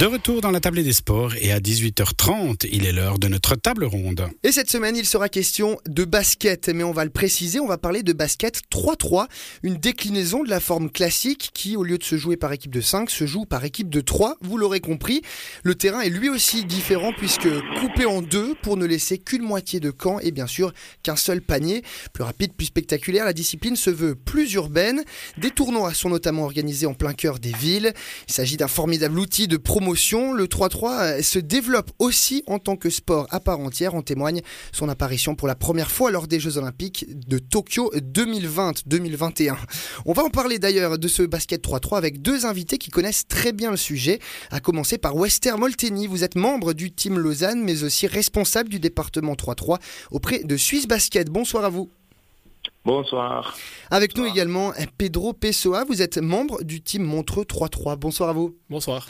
De 0.00 0.06
retour 0.06 0.40
dans 0.40 0.50
la 0.50 0.60
table 0.60 0.82
des 0.82 0.94
sports 0.94 1.34
et 1.38 1.52
à 1.52 1.60
18h30, 1.60 2.66
il 2.72 2.86
est 2.86 2.92
l'heure 2.92 3.18
de 3.18 3.28
notre 3.28 3.54
table 3.54 3.84
ronde. 3.84 4.30
Et 4.42 4.50
cette 4.50 4.70
semaine, 4.70 4.96
il 4.96 5.04
sera 5.04 5.28
question 5.28 5.76
de 5.86 6.06
basket, 6.06 6.70
mais 6.70 6.84
on 6.84 6.92
va 6.92 7.04
le 7.04 7.10
préciser, 7.10 7.60
on 7.60 7.66
va 7.66 7.76
parler 7.76 8.02
de 8.02 8.14
basket 8.14 8.62
3-3, 8.72 9.26
une 9.62 9.74
déclinaison 9.74 10.42
de 10.42 10.48
la 10.48 10.58
forme 10.58 10.88
classique 10.88 11.50
qui, 11.52 11.76
au 11.76 11.82
lieu 11.82 11.98
de 11.98 12.02
se 12.02 12.16
jouer 12.16 12.38
par 12.38 12.50
équipe 12.54 12.72
de 12.72 12.80
5, 12.80 13.10
se 13.10 13.26
joue 13.26 13.44
par 13.44 13.62
équipe 13.66 13.90
de 13.90 14.00
3. 14.00 14.36
Vous 14.40 14.56
l'aurez 14.56 14.80
compris, 14.80 15.20
le 15.64 15.74
terrain 15.74 16.00
est 16.00 16.08
lui 16.08 16.30
aussi 16.30 16.64
différent 16.64 17.12
puisque 17.12 17.50
coupé 17.78 18.06
en 18.06 18.22
deux 18.22 18.54
pour 18.62 18.78
ne 18.78 18.86
laisser 18.86 19.18
qu'une 19.18 19.42
moitié 19.42 19.80
de 19.80 19.90
camp 19.90 20.18
et 20.20 20.30
bien 20.30 20.46
sûr 20.46 20.72
qu'un 21.02 21.16
seul 21.16 21.42
panier. 21.42 21.82
Plus 22.14 22.24
rapide, 22.24 22.54
plus 22.54 22.68
spectaculaire, 22.68 23.26
la 23.26 23.34
discipline 23.34 23.76
se 23.76 23.90
veut 23.90 24.14
plus 24.14 24.54
urbaine. 24.54 25.04
Des 25.36 25.50
tournois 25.50 25.92
sont 25.92 26.08
notamment 26.08 26.44
organisés 26.44 26.86
en 26.86 26.94
plein 26.94 27.12
cœur 27.12 27.38
des 27.38 27.52
villes. 27.52 27.92
Il 28.28 28.32
s'agit 28.32 28.56
d'un 28.56 28.66
formidable 28.66 29.18
outil 29.18 29.46
de 29.46 29.58
promotion 29.58 29.89
le 29.90 30.44
3-3 30.44 31.18
euh, 31.18 31.22
se 31.22 31.38
développe 31.38 31.90
aussi 31.98 32.42
en 32.46 32.58
tant 32.58 32.76
que 32.76 32.90
sport 32.90 33.26
à 33.30 33.40
part 33.40 33.60
entière. 33.60 33.94
En 33.94 34.02
témoigne 34.02 34.40
son 34.72 34.88
apparition 34.88 35.34
pour 35.34 35.48
la 35.48 35.54
première 35.54 35.90
fois 35.90 36.10
lors 36.10 36.26
des 36.26 36.38
Jeux 36.38 36.58
Olympiques 36.58 37.06
de 37.08 37.38
Tokyo 37.38 37.90
2020-2021. 37.96 39.56
On 40.06 40.12
va 40.12 40.22
en 40.22 40.30
parler 40.30 40.58
d'ailleurs 40.58 40.98
de 40.98 41.08
ce 41.08 41.22
basket 41.22 41.64
3-3 41.64 41.96
avec 41.96 42.22
deux 42.22 42.46
invités 42.46 42.78
qui 42.78 42.90
connaissent 42.90 43.26
très 43.26 43.52
bien 43.52 43.70
le 43.70 43.76
sujet. 43.76 44.20
À 44.50 44.60
commencer 44.60 44.96
par 44.96 45.16
Wester 45.16 45.52
Molteni. 45.58 46.06
Vous 46.06 46.24
êtes 46.24 46.36
membre 46.36 46.72
du 46.72 46.92
team 46.92 47.18
Lausanne, 47.18 47.62
mais 47.62 47.82
aussi 47.82 48.06
responsable 48.06 48.68
du 48.68 48.78
département 48.78 49.34
3-3 49.34 49.78
auprès 50.10 50.44
de 50.44 50.56
Suisse 50.56 50.86
Basket. 50.86 51.28
Bonsoir 51.28 51.64
à 51.64 51.68
vous. 51.68 51.90
Bonsoir. 52.84 53.56
Avec 53.90 54.16
nous 54.16 54.24
également 54.24 54.72
Pedro 54.98 55.32
Pessoa, 55.32 55.84
vous 55.84 56.00
êtes 56.00 56.18
membre 56.18 56.62
du 56.62 56.80
team 56.80 57.02
Montreux 57.02 57.44
3-3. 57.44 57.96
Bonsoir 57.96 58.30
à 58.30 58.32
vous. 58.32 58.56
Bonsoir. 58.68 59.06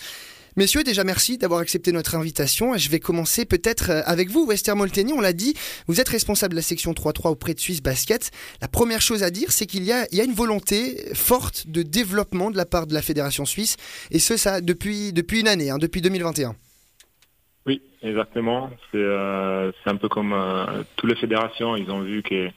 Messieurs, 0.57 0.83
déjà 0.83 1.05
merci 1.05 1.39
d'avoir 1.39 1.61
accepté 1.61 1.93
notre 1.93 2.17
invitation. 2.17 2.77
Je 2.77 2.91
vais 2.91 2.99
commencer 2.99 3.45
peut-être 3.45 3.91
euh, 3.91 4.03
avec 4.05 4.31
vous, 4.31 4.47
Wester 4.47 4.75
Molteni. 4.75 5.13
On 5.13 5.21
l'a 5.21 5.33
dit, 5.33 5.55
vous 5.87 6.01
êtes 6.01 6.09
responsable 6.09 6.55
de 6.55 6.57
la 6.57 6.63
section 6.63 6.93
3-3 6.93 7.29
auprès 7.29 7.55
de 7.55 7.61
Suisse 7.61 7.83
Basket. 7.83 8.31
La 8.61 8.67
première 8.67 9.01
chose 9.01 9.23
à 9.23 9.31
dire, 9.31 9.53
c'est 9.53 9.67
qu'il 9.67 9.85
y 9.85 9.93
a, 9.93 10.07
une 10.13 10.33
volonté 10.33 11.15
forte 11.15 11.69
de 11.69 11.83
développement 11.83 12.51
de 12.51 12.57
la 12.57 12.67
part 12.67 12.89
de 12.89 12.95
la 12.95 13.03
Fédération 13.03 13.45
suisse. 13.45 13.77
Et 14.11 14.19
ce, 14.19 14.37
ça, 14.37 14.61
depuis, 14.61 15.13
depuis 15.13 15.41
une 15.41 15.49
année, 15.49 15.71
hein, 15.71 15.79
depuis 15.79 16.01
2021. 16.01 16.57
Oui, 17.67 17.81
exactement. 18.03 18.71
C'est 18.91 18.99
euh, 18.99 19.71
un 19.87 19.97
peu 19.97 20.09
comme 20.09 20.33
euh, 20.33 20.83
toutes 20.97 21.11
les 21.11 21.17
fédérations. 21.17 21.77
Ils 21.77 21.91
ont 21.91 22.01
vu 22.01 22.23
que 22.23 22.51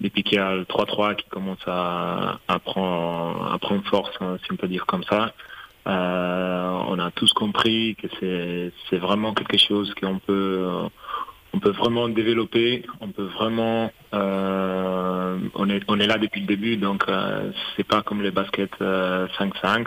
depuis 0.00 0.22
qu'il 0.22 0.36
y 0.36 0.40
a 0.40 0.54
le 0.54 0.64
3-3 0.64 1.16
qui 1.16 1.28
commence 1.28 1.58
à, 1.66 2.38
prendre, 2.64 3.58
force, 3.90 4.14
hein, 4.20 4.36
si 4.44 4.52
on 4.52 4.56
peut 4.56 4.68
dire 4.68 4.86
comme 4.86 5.02
ça, 5.04 5.32
on 5.86 6.98
a 6.98 7.10
tous 7.14 7.32
compris 7.32 7.96
que 7.96 8.08
c'est 8.90 8.98
vraiment 8.98 9.34
quelque 9.34 9.58
chose 9.58 9.94
qu'on 9.94 10.18
peut 10.18 10.88
on 11.56 11.58
peut 11.58 11.70
vraiment 11.70 12.08
développer, 12.08 12.84
on 13.00 13.08
peut 13.08 13.24
vraiment 13.38 13.90
euh, 14.12 15.38
on 15.54 15.70
est 15.70 15.82
on 15.88 15.98
est 15.98 16.06
là 16.06 16.18
depuis 16.18 16.40
le 16.40 16.46
début 16.46 16.76
donc 16.76 17.04
euh, 17.08 17.50
c'est 17.76 17.84
pas 17.84 18.02
comme 18.02 18.22
les 18.22 18.30
baskets 18.30 18.78
5-5 18.78 19.86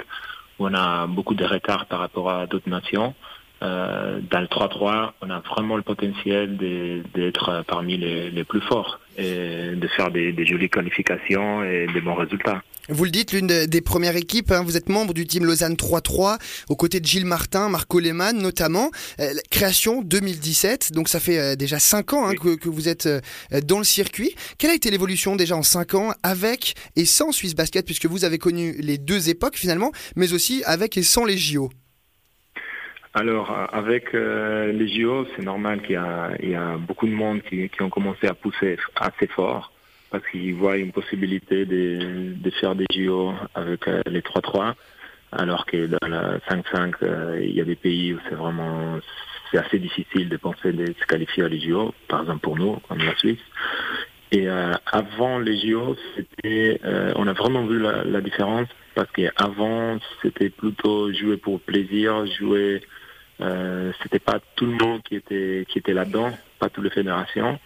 où 0.58 0.68
on 0.68 0.74
a 0.74 1.06
beaucoup 1.08 1.36
de 1.36 1.46
retard 1.46 1.86
par 1.86 2.00
rapport 2.00 2.30
à 2.30 2.48
d'autres 2.48 2.70
nations. 2.70 3.14
Euh, 3.62 4.20
dans 4.32 4.40
le 4.40 4.48
3-3, 4.48 5.12
on 5.22 5.30
a 5.30 5.40
vraiment 5.40 5.76
le 5.76 5.82
potentiel 5.82 6.58
d'être 6.58 7.64
parmi 7.68 7.98
les, 7.98 8.32
les, 8.32 8.44
plus 8.44 8.62
forts 8.62 9.00
et 9.18 9.76
de 9.76 9.88
faire 9.88 10.12
des, 10.12 10.32
des, 10.32 10.46
jolies 10.46 10.70
qualifications 10.70 11.64
et 11.64 11.88
des 11.94 12.02
bons 12.02 12.16
résultats. 12.16 12.62
Vous 12.92 13.04
le 13.04 13.12
dites, 13.12 13.34
l'une 13.34 13.46
des 13.46 13.82
premières 13.82 14.16
équipes, 14.16 14.52
hein, 14.52 14.64
vous 14.64 14.76
êtes 14.76 14.90
membre 14.90 15.14
du 15.14 15.28
team 15.28 15.46
Lausanne 15.46 15.76
3-3, 15.76 16.40
aux 16.70 16.76
côtés 16.76 17.00
de 17.00 17.06
Gilles 17.06 17.26
Martin, 17.26 17.70
Marco 17.70 18.00
Lehmann 18.00 18.36
notamment. 18.42 18.90
Euh, 19.20 19.32
création 19.52 20.02
2017, 20.02 20.94
donc 20.94 21.08
ça 21.08 21.20
fait 21.20 21.38
euh, 21.38 21.56
déjà 21.56 21.78
5 21.78 22.14
ans 22.14 22.28
hein, 22.28 22.34
que, 22.34 22.56
que, 22.56 22.68
vous 22.68 22.88
êtes 22.88 23.06
euh, 23.06 23.22
dans 23.64 23.78
le 23.78 23.84
circuit. 23.84 24.34
Quelle 24.58 24.72
a 24.72 24.74
été 24.74 24.90
l'évolution 24.90 25.36
déjà 25.36 25.56
en 25.56 25.62
5 25.62 25.94
ans 25.94 26.14
avec 26.24 26.74
et 26.96 27.06
sans 27.06 27.32
Swiss 27.32 27.54
Basket, 27.54 27.86
puisque 27.86 28.08
vous 28.08 28.26
avez 28.26 28.40
connu 28.40 28.76
les 28.80 28.98
deux 28.98 29.30
époques 29.30 29.58
finalement, 29.58 29.92
mais 30.16 30.34
aussi 30.34 30.64
avec 30.66 30.98
et 30.98 31.04
sans 31.04 31.26
les 31.26 31.38
JO 31.38 31.70
alors, 33.14 33.52
avec 33.74 34.14
euh, 34.14 34.72
les 34.72 34.88
JO, 34.88 35.26
c'est 35.36 35.42
normal 35.44 35.82
qu'il 35.82 35.94
y, 35.94 36.56
a 36.56 36.78
beaucoup 36.78 37.08
de 37.08 37.14
monde 37.14 37.42
qui, 37.42 37.68
qui, 37.70 37.82
ont 37.82 37.90
commencé 37.90 38.28
à 38.28 38.36
pousser 38.36 38.78
assez 38.96 39.26
fort 39.28 39.72
parce 40.12 40.24
qu'ils 40.28 40.54
voient 40.56 40.78
une 40.78 40.92
possibilité 40.92 41.66
de, 41.66 42.34
de, 42.36 42.50
faire 42.52 42.76
des 42.76 42.86
JO 42.94 43.34
avec 43.56 43.88
euh, 43.88 44.02
les 44.08 44.22
3-3, 44.22 44.74
alors 45.32 45.66
que 45.66 45.88
dans 45.88 46.08
la 46.08 46.38
5-5, 46.50 46.94
euh, 47.02 47.40
il 47.42 47.56
y 47.56 47.62
a 47.62 47.64
des 47.64 47.76
pays 47.76 48.14
où 48.14 48.20
c'est 48.30 48.36
vraiment 48.36 49.00
c'est 49.52 49.58
assez 49.58 49.80
difficile 49.80 50.30
de 50.30 50.38
penser 50.38 50.72
de 50.72 50.86
se 50.86 51.06
qualifier 51.08 51.44
à 51.44 51.48
les 51.48 51.60
JO, 51.60 51.94
par 52.08 52.22
exemple 52.22 52.42
pour 52.42 52.58
nous, 52.58 52.78
comme 52.88 53.00
la 53.00 53.16
Suisse. 53.18 53.40
Et 54.32 54.48
euh, 54.48 54.74
avant 54.86 55.40
les 55.40 55.58
JO, 55.58 55.96
c'était, 56.16 56.80
on 57.16 57.28
a 57.28 57.34
vraiment 57.34 57.66
vu 57.66 57.80
la, 57.80 58.04
la 58.04 58.22
différence 58.22 58.68
parce 58.94 59.10
qu'avant, 59.12 59.98
c'était 60.22 60.50
plutôt 60.50 61.12
jouer 61.12 61.38
pour 61.38 61.60
plaisir, 61.62 62.28
jouer 62.28 62.82
euh, 63.42 63.92
c'était 64.04 64.20
pas 64.20 64.40
tout 64.56 64.66
le 64.66 64.74
monde 64.74 65.02
qui 65.04 65.16
était 65.16 65.66
qui 65.70 65.80
était 65.80 65.94
là-dedans, 65.94 66.32
pas 66.60 66.70
toutes 66.70 66.84
les 66.84 66.90
fédérations. 66.90 67.60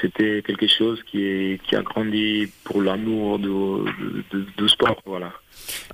C'était 0.00 0.42
quelque 0.44 0.66
chose 0.66 1.00
qui, 1.04 1.22
est, 1.22 1.62
qui 1.62 1.76
a 1.76 1.82
grandi 1.82 2.50
pour 2.64 2.82
l'amour 2.82 3.38
du, 3.38 4.44
du, 4.58 4.68
sport, 4.68 5.00
voilà. 5.06 5.32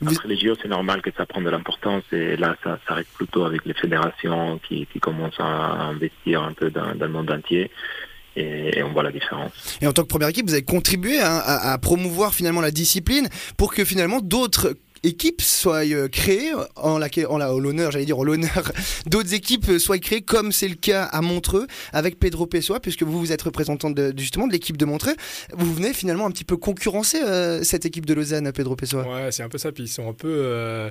Après 0.00 0.28
les 0.28 0.38
JO, 0.38 0.54
c'est 0.62 0.68
normal 0.68 1.02
que 1.02 1.10
ça 1.14 1.26
prenne 1.26 1.44
de 1.44 1.50
l'importance 1.50 2.04
et 2.12 2.38
là, 2.38 2.56
ça 2.64 2.78
s'arrête 2.88 3.08
plutôt 3.08 3.44
avec 3.44 3.66
les 3.66 3.74
fédérations 3.74 4.60
qui, 4.66 4.86
qui 4.86 4.98
commencent 4.98 5.38
à 5.38 5.44
investir 5.90 6.42
un 6.42 6.54
peu 6.54 6.70
dans, 6.70 6.94
dans 6.94 7.06
le 7.06 7.12
monde 7.12 7.30
entier. 7.30 7.70
Et, 8.36 8.82
on 8.82 8.92
voit 8.92 9.02
la 9.02 9.10
différence. 9.10 9.78
Et 9.82 9.86
en 9.86 9.92
tant 9.92 10.02
que 10.02 10.08
première 10.08 10.28
équipe, 10.28 10.46
vous 10.46 10.54
avez 10.54 10.62
contribué 10.62 11.18
à, 11.18 11.72
à, 11.72 11.76
promouvoir 11.78 12.32
finalement 12.32 12.60
la 12.60 12.70
discipline 12.70 13.28
pour 13.56 13.74
que 13.74 13.84
finalement 13.84 14.20
d'autres 14.20 14.74
équipes 15.02 15.42
soient 15.42 15.86
euh, 15.86 16.08
créées 16.08 16.52
en, 16.76 16.98
la, 16.98 17.08
en 17.28 17.58
l'honneur, 17.58 17.90
j'allais 17.90 18.04
dire 18.04 18.18
en 18.18 18.24
l'honneur 18.24 18.72
d'autres 19.06 19.34
équipes 19.34 19.68
euh, 19.68 19.78
soient 19.78 19.98
créées 19.98 20.22
comme 20.22 20.52
c'est 20.52 20.68
le 20.68 20.74
cas 20.74 21.04
à 21.04 21.20
Montreux 21.22 21.66
avec 21.92 22.18
Pedro 22.18 22.46
Pessoa 22.46 22.80
puisque 22.80 23.02
vous 23.02 23.18
vous 23.18 23.32
êtes 23.32 23.42
représentant 23.42 23.92
justement 24.16 24.46
de 24.46 24.52
l'équipe 24.52 24.76
de 24.76 24.84
Montreux. 24.84 25.14
Vous 25.52 25.72
venez 25.74 25.92
finalement 25.92 26.26
un 26.26 26.30
petit 26.30 26.44
peu 26.44 26.56
concurrencer 26.56 27.22
euh, 27.22 27.62
cette 27.62 27.86
équipe 27.86 28.06
de 28.06 28.14
Lausanne, 28.14 28.50
Pedro 28.52 28.76
Pessoa. 28.76 29.06
Ouais, 29.06 29.32
c'est 29.32 29.42
un 29.42 29.48
peu 29.48 29.58
ça. 29.58 29.72
Puis 29.72 29.84
ils 29.84 29.88
sont 29.88 30.08
un 30.08 30.12
peu. 30.12 30.90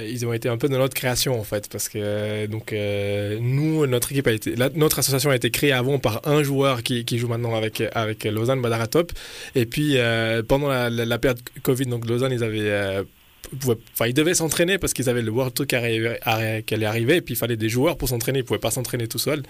ils 0.00 0.26
ont 0.26 0.32
été 0.32 0.48
un 0.48 0.56
peu 0.56 0.68
dans 0.68 0.78
notre 0.78 0.94
création 0.94 1.38
en 1.38 1.44
fait 1.44 1.68
parce 1.68 1.88
que 1.88 2.46
donc 2.46 2.72
nous 2.72 3.86
notre 3.86 4.12
équipe 4.12 4.26
a 4.26 4.32
été 4.32 4.54
notre 4.74 4.98
association 4.98 5.30
a 5.30 5.36
été 5.36 5.50
créée 5.50 5.72
avant 5.72 5.98
par 5.98 6.26
un 6.26 6.42
joueur 6.42 6.82
qui, 6.82 7.04
qui 7.04 7.18
joue 7.18 7.28
maintenant 7.28 7.54
avec 7.54 7.82
avec 7.94 8.24
Lausanne 8.24 8.62
Badaratop 8.62 9.12
et 9.54 9.66
puis 9.66 9.96
pendant 10.48 10.68
la, 10.68 10.88
la, 10.88 11.04
la, 11.04 11.18
période 11.18 11.40
Covid 11.62 11.86
donc 11.86 12.06
Lausanne 12.06 12.32
ils 12.32 12.44
avaient 12.44 13.04
enfin, 13.94 14.06
ils 14.06 14.14
devaient 14.14 14.34
s'entraîner 14.34 14.78
parce 14.78 14.92
qu'ils 14.92 15.08
avaient 15.08 15.22
le 15.22 15.30
World 15.30 15.54
Tour 15.54 15.66
qui 15.66 15.74
allait 15.76 16.86
arriver 16.86 17.16
et 17.16 17.20
puis 17.20 17.34
il 17.34 17.36
fallait 17.36 17.56
des 17.56 17.68
joueurs 17.68 17.96
pour 17.96 18.08
s'entraîner. 18.08 18.40
Ils 18.40 18.44
pouvaient 18.44 18.58
pas 18.58 18.70
s'entraîner 18.70 19.08
tout 19.08 19.18
seuls. 19.18 19.42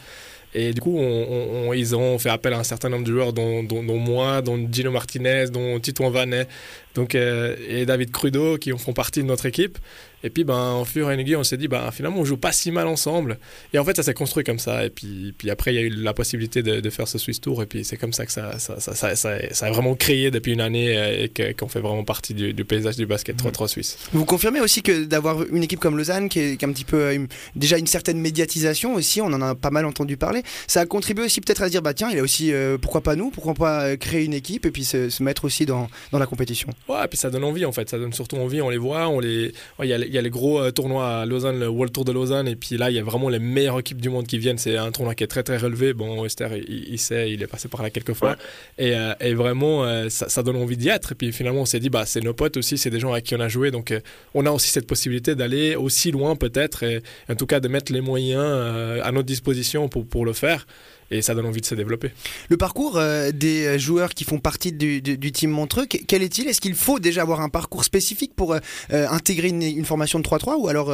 Et 0.54 0.72
du 0.72 0.80
coup, 0.80 0.98
on, 0.98 1.72
ils 1.72 1.96
ont 1.96 2.18
fait 2.18 2.28
appel 2.28 2.52
à 2.52 2.58
un 2.58 2.64
certain 2.64 2.88
nombre 2.88 3.04
de 3.04 3.12
joueurs, 3.12 3.32
dont, 3.32 3.62
dont, 3.62 3.82
dont 3.82 3.98
moi, 3.98 4.42
dont 4.42 4.68
Gino 4.70 4.90
Martinez, 4.90 5.46
dont 5.50 5.80
Tito 5.80 6.08
Vanet, 6.10 6.46
donc, 6.94 7.14
euh, 7.14 7.56
et 7.68 7.86
David 7.86 8.10
Crudo, 8.10 8.58
qui 8.58 8.70
font 8.76 8.92
partie 8.92 9.20
de 9.20 9.26
notre 9.26 9.46
équipe. 9.46 9.78
Et 10.24 10.30
puis, 10.30 10.44
ben, 10.44 10.54
en 10.54 10.84
fur 10.84 11.10
et 11.10 11.14
à 11.14 11.16
mesure, 11.16 11.40
on 11.40 11.44
s'est 11.44 11.56
dit, 11.56 11.66
ben, 11.68 11.90
finalement, 11.90 12.20
on 12.20 12.24
joue 12.24 12.36
pas 12.36 12.52
si 12.52 12.70
mal 12.70 12.86
ensemble. 12.86 13.38
Et 13.72 13.78
en 13.78 13.84
fait, 13.84 13.96
ça 13.96 14.02
s'est 14.02 14.14
construit 14.14 14.44
comme 14.44 14.58
ça. 14.58 14.84
Et 14.84 14.90
puis, 14.90 15.34
puis 15.36 15.50
après, 15.50 15.72
il 15.72 15.74
y 15.74 15.78
a 15.78 15.82
eu 15.82 15.88
la 15.88 16.14
possibilité 16.14 16.62
de, 16.62 16.80
de 16.80 16.90
faire 16.90 17.08
ce 17.08 17.18
Swiss 17.18 17.40
Tour. 17.40 17.62
Et 17.62 17.66
puis, 17.66 17.84
c'est 17.84 17.96
comme 17.96 18.12
ça 18.12 18.24
que 18.24 18.30
ça, 18.30 18.58
ça, 18.58 18.78
ça, 18.78 19.16
ça, 19.16 19.66
a 19.66 19.70
vraiment 19.70 19.94
créé 19.96 20.30
depuis 20.30 20.52
une 20.52 20.60
année 20.60 20.96
euh, 20.96 21.26
et 21.26 21.54
qu'on 21.54 21.68
fait 21.68 21.80
vraiment 21.80 22.04
partie 22.04 22.34
du, 22.34 22.52
du, 22.52 22.64
paysage 22.64 22.96
du 22.96 23.06
basket 23.06 23.36
3-3 23.36 23.66
suisse. 23.66 23.98
Vous 24.12 24.24
confirmez 24.24 24.60
aussi 24.60 24.82
que 24.82 25.04
d'avoir 25.04 25.42
une 25.42 25.64
équipe 25.64 25.80
comme 25.80 25.96
Lausanne, 25.96 26.28
qui 26.28 26.38
est, 26.38 26.56
qui 26.56 26.64
un 26.64 26.72
petit 26.72 26.84
peu 26.84 27.00
euh, 27.00 27.26
déjà 27.56 27.78
une 27.78 27.88
certaine 27.88 28.18
médiatisation 28.18 28.94
aussi, 28.94 29.20
on 29.20 29.26
en 29.26 29.42
a 29.42 29.54
pas 29.56 29.70
mal 29.70 29.86
entendu 29.86 30.16
parler, 30.16 30.41
ça 30.66 30.80
a 30.80 30.86
contribué 30.86 31.24
aussi 31.24 31.40
peut-être 31.40 31.62
à 31.62 31.66
se 31.66 31.70
dire, 31.70 31.82
bah 31.82 31.94
tiens, 31.94 32.10
il 32.10 32.18
a 32.18 32.22
aussi, 32.22 32.52
euh, 32.52 32.78
pourquoi 32.78 33.00
pas 33.00 33.16
nous, 33.16 33.30
pourquoi 33.30 33.54
pas 33.54 33.96
créer 33.96 34.24
une 34.24 34.34
équipe 34.34 34.66
et 34.66 34.70
puis 34.70 34.84
se, 34.84 35.10
se 35.10 35.22
mettre 35.22 35.44
aussi 35.44 35.66
dans, 35.66 35.88
dans 36.10 36.18
la 36.18 36.26
compétition. 36.26 36.68
Ouais, 36.88 37.04
et 37.04 37.08
puis 37.08 37.18
ça 37.18 37.30
donne 37.30 37.44
envie 37.44 37.64
en 37.64 37.72
fait, 37.72 37.88
ça 37.88 37.98
donne 37.98 38.12
surtout 38.12 38.36
envie, 38.36 38.60
on 38.60 38.70
les 38.70 38.78
voit, 38.78 39.08
on 39.08 39.20
les, 39.20 39.52
il 39.82 39.88
y, 39.88 39.92
a, 39.92 39.98
y, 39.98 40.18
a 40.18 40.22
les 40.22 40.30
gros 40.30 40.60
euh, 40.60 40.70
tournois 40.70 41.20
à 41.20 41.26
Lausanne, 41.26 41.58
le 41.58 41.68
World 41.68 41.92
Tour 41.92 42.04
de 42.04 42.12
Lausanne, 42.12 42.48
et 42.48 42.56
puis 42.56 42.76
là 42.76 42.90
il 42.90 42.96
y 42.96 42.98
a 42.98 43.02
vraiment 43.02 43.28
les 43.28 43.38
meilleures 43.38 43.78
équipes 43.80 44.00
du 44.00 44.08
monde 44.08 44.26
qui 44.26 44.38
viennent. 44.38 44.58
C'est 44.58 44.76
un 44.76 44.90
tournoi 44.92 45.14
qui 45.14 45.24
est 45.24 45.28
très 45.28 45.42
très 45.42 45.56
relevé. 45.56 45.92
Bon, 45.92 46.24
Esther, 46.24 46.56
il, 46.56 46.88
il 46.92 46.98
sait, 46.98 47.30
il 47.30 47.42
est 47.42 47.46
passé 47.46 47.68
par 47.68 47.82
là 47.82 47.90
quelques 47.90 48.14
fois, 48.14 48.30
ouais. 48.30 48.36
et, 48.78 48.94
euh, 48.94 49.14
et, 49.20 49.34
vraiment 49.34 49.84
euh, 49.84 50.08
ça, 50.08 50.28
ça, 50.28 50.42
donne 50.42 50.56
envie 50.56 50.76
d'y 50.76 50.88
être. 50.88 51.12
Et 51.12 51.14
puis 51.14 51.32
finalement 51.32 51.62
on 51.62 51.66
s'est 51.66 51.80
dit 51.80 51.90
bah 51.90 52.04
c'est 52.06 52.20
nos 52.20 52.34
potes 52.34 52.56
aussi, 52.56 52.78
c'est 52.78 52.90
des 52.90 53.00
gens 53.00 53.12
avec 53.12 53.24
qui 53.24 53.34
on 53.34 53.40
a 53.40 53.48
joué, 53.48 53.70
donc 53.70 53.90
euh, 53.90 54.00
on 54.34 54.46
a 54.46 54.50
aussi 54.50 54.68
cette 54.68 54.86
possibilité 54.86 55.34
d'aller 55.34 55.76
aussi 55.76 56.10
loin 56.10 56.36
peut-être, 56.36 56.82
et 56.82 57.02
en 57.28 57.34
tout 57.34 57.46
cas 57.46 57.60
de 57.60 57.68
mettre 57.68 57.92
les 57.92 58.00
moyens 58.00 58.42
euh, 58.42 59.00
à 59.02 59.12
notre 59.12 59.26
disposition 59.26 59.88
pour 59.88 60.06
pour 60.06 60.24
le 60.24 60.31
faire. 60.32 60.66
et 61.10 61.20
ça 61.20 61.34
donne 61.34 61.46
envie 61.46 61.60
de 61.60 61.66
se 61.66 61.74
développer. 61.74 62.10
Le 62.48 62.56
parcours 62.56 63.00
des 63.34 63.78
joueurs 63.78 64.14
qui 64.14 64.24
font 64.24 64.38
partie 64.38 64.72
du, 64.72 65.02
du, 65.02 65.32
team 65.32 65.50
Montreux, 65.50 65.86
quel 65.86 66.22
est-il? 66.22 66.48
Est-ce 66.48 66.60
qu'il 66.60 66.74
faut 66.74 66.98
déjà 66.98 67.22
avoir 67.22 67.40
un 67.40 67.50
parcours 67.50 67.84
spécifique 67.84 68.34
pour 68.34 68.56
intégrer 68.90 69.48
une, 69.48 69.62
une, 69.62 69.84
formation 69.84 70.18
de 70.20 70.24
3-3 70.24 70.56
ou 70.58 70.68
alors 70.68 70.90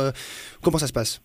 comment 0.63 0.79
ça 0.79 0.89
se 0.89 0.93
passe? 0.93 1.21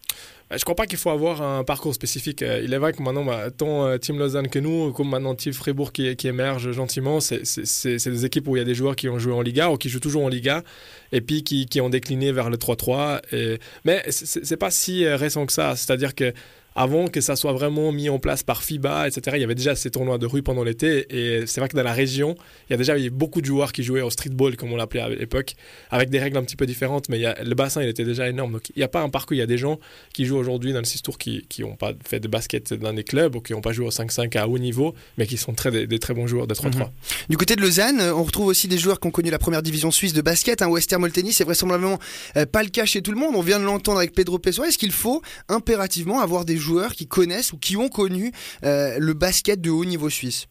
Euh, 0.52 0.58
je 0.58 0.64
crois 0.64 0.76
pas 0.76 0.86
qu'il 0.86 0.98
faut 0.98 1.10
avoir 1.10 1.42
un 1.42 1.64
parcours 1.64 1.94
spécifique. 1.94 2.42
Euh, 2.42 2.62
il 2.64 2.74
est 2.74 2.78
vrai 2.78 2.94
que 2.94 3.02
maintenant, 3.02 3.24
bah, 3.24 3.52
tant 3.52 3.86
euh, 3.86 3.98
Team 3.98 4.20
Lausanne 4.20 4.48
que 4.48 4.60
nous, 4.60 4.92
comme 4.94 5.10
maintenant 5.10 5.36
Team 5.36 5.54
Fribourg 5.54 5.92
qui, 5.92 6.16
qui 6.16 6.28
émerge 6.28 6.72
gentiment, 6.72 7.20
c'est 7.20 7.42
des 7.86 8.26
équipes 8.26 8.48
où 8.48 8.56
il 8.56 8.60
y 8.60 8.62
a 8.62 8.66
des 8.66 8.76
joueurs 8.76 8.96
qui 8.96 9.10
ont 9.10 9.20
joué 9.20 9.34
en 9.34 9.42
Liga 9.42 9.70
ou 9.70 9.78
qui 9.78 9.90
jouent 9.90 10.00
toujours 10.00 10.24
en 10.24 10.30
Liga 10.30 10.64
et 11.12 11.22
puis 11.22 11.44
qui, 11.44 11.66
qui 11.66 11.82
ont 11.82 11.90
décliné 11.90 12.32
vers 12.32 12.50
le 12.50 12.58
3-3. 12.58 13.22
Et... 13.32 13.60
Mais 13.86 14.04
c'est 14.10 14.58
pas 14.58 14.72
si 14.72 15.08
récent 15.08 15.46
que 15.46 15.54
ça. 15.54 15.76
C'est-à-dire 15.76 16.16
que 16.16 16.34
avant 16.76 17.08
que 17.08 17.22
ça 17.22 17.36
soit 17.36 17.54
vraiment 17.54 17.92
mis 17.92 18.10
en 18.10 18.20
place 18.20 18.44
par 18.44 18.64
FIBA, 18.64 19.08
etc. 19.08 19.38
Il 19.38 19.42
y 19.42 19.44
avait 19.44 19.56
déjà 19.56 19.76
ces 19.76 19.92
tournois 19.92 20.18
de 20.18 20.26
rue 20.26 20.44
pendant 20.44 20.64
l'été. 20.64 21.06
Et 21.10 21.46
c'est 21.48 21.60
vrai 21.60 21.70
que 21.70 21.76
dans 21.76 21.84
la 21.84 21.94
région, 21.94 22.36
il 22.70 22.74
y 22.74 22.76
a 22.76 22.78
déjà 22.78 22.98
eu 22.98 23.10
beaucoup 23.10 23.42
de 23.42 23.46
joueurs 23.46 23.72
qui 23.72 23.84
jouaient 23.84 24.02
au 24.02 24.10
streetball, 24.10 24.56
comme 24.56 24.72
on 24.72 24.76
l'appelait 24.76 25.02
à 25.02 25.10
l'époque, 25.10 25.54
avec 25.92 26.10
des 26.10 26.20
règles 26.20 26.38
un 26.38 26.44
petit 26.44 26.56
peu 26.56 26.66
différentes. 26.66 27.10
Mais 27.10 27.22
le 27.44 27.56
bassin, 27.56 27.82
il 27.82 27.90
était 27.90 28.06
déjà 28.06 28.28
énorme. 28.30 28.54
Donc 28.54 28.70
il 28.76 28.80
n'y 28.80 28.84
a 28.84 28.88
pas 28.88 29.02
un 29.02 29.10
parcours. 29.10 29.36
Il 29.36 29.40
y 29.40 29.44
a 29.44 29.48
des 29.48 29.58
gens 29.58 29.80
qui 30.14 30.26
jouent 30.26 30.38
aujourd'hui 30.38 30.74
dans 30.74 30.80
le 30.80 30.86
6 30.86 31.02
tours 31.02 31.18
qui 31.18 31.46
n'ont 31.60 31.76
pas 31.76 31.94
fait 32.06 32.20
de 32.20 32.28
basket 32.28 32.74
dans 32.74 32.94
des 32.94 33.04
clubs 33.04 33.36
ou 33.36 33.42
qui 33.42 33.54
n'ont 33.54 33.62
pas 33.62 33.74
joué 33.74 33.86
au 33.86 33.92
5-5 33.92 34.38
à 34.38 34.48
haut 34.48 34.58
niveau, 34.58 34.96
mais 35.18 35.28
qui 35.28 35.38
sont 35.38 35.54
très, 35.54 35.86
des, 35.86 36.00
très 36.00 36.14
bons 36.14 36.28
joueurs 36.28 36.48
de 36.48 36.54
3-3. 36.54 36.78
Mhm. 36.78 36.90
Du 37.30 37.38
côté 37.38 37.56
de 37.56 37.62
Lausanne, 37.62 38.02
on 38.02 38.24
retrouve 38.24 38.48
aussi 38.48 38.68
des 38.68 38.78
joueurs 38.78 39.00
qui 39.00 39.08
ont 39.08 39.12
connu 39.12 39.30
la 39.30 39.40
première 39.40 39.62
division 39.62 39.92
suisse 39.92 40.14
de 40.14 40.22
basket. 40.22 40.62
Hein, 40.62 40.68
Western 40.68 41.02
Molteni, 41.02 41.34
c'est 41.34 41.44
vraisemblablement 41.44 42.00
euh, 42.38 42.46
pas 42.46 42.64
le 42.64 42.70
cas 42.70 42.86
chez 42.86 43.02
tout 43.02 43.12
le 43.12 43.18
monde. 43.18 43.36
On 43.36 43.42
vient 43.42 43.60
de 43.60 43.66
l'entendre 43.66 44.00
avec 44.00 44.14
Pedro 44.14 44.40
Pessoa. 44.40 44.68
Est-ce 44.68 44.78
qu'il 44.78 44.92
faut 44.92 45.22
impérativement 45.50 46.20
avoir 46.22 46.46
des 46.46 46.58
joueurs 46.68 46.94
qui 46.94 47.08
connaissent 47.08 47.54
ou 47.54 47.58
qui 47.58 47.76
ont 47.78 47.90
connu 47.90 48.32
euh, 48.64 48.98
le 49.00 49.14
basket 49.14 49.62
de 49.62 49.70
haut 49.70 49.86
niveau 49.86 50.10
suisse? 50.10 50.48